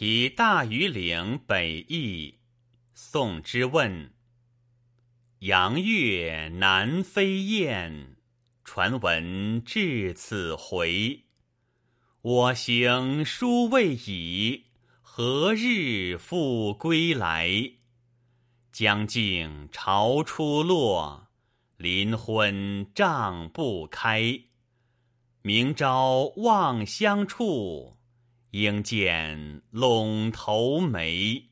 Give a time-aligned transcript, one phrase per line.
[0.00, 2.38] 题大庾岭北驿，
[2.94, 4.12] 宋之问。
[5.40, 8.14] 阳月南飞雁，
[8.62, 11.24] 传闻至此回。
[12.20, 14.66] 我行书未已，
[15.02, 17.72] 何日复归来？
[18.70, 21.26] 将敬朝初落，
[21.76, 24.42] 临昏帐不开。
[25.42, 27.97] 明朝望乡处，
[28.52, 31.47] 应见陇头梅。